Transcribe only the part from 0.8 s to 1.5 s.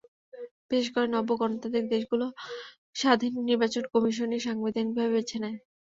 করে নব্য